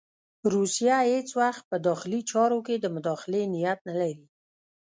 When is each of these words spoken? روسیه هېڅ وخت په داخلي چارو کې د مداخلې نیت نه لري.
روسیه 0.53 0.97
هېڅ 1.11 1.29
وخت 1.41 1.63
په 1.71 1.77
داخلي 1.87 2.21
چارو 2.31 2.59
کې 2.67 2.75
د 2.79 2.85
مداخلې 2.95 3.41
نیت 3.53 3.79
نه 3.89 3.93
لري. 4.01 4.25